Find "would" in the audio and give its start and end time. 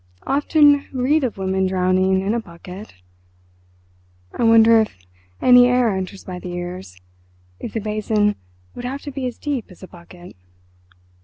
8.73-8.83